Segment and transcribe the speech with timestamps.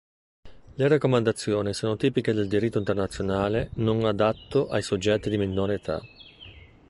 [0.73, 6.01] Le raccomandazioni sono tipiche del diritto internazionale non adatto ai soggetti di minore età.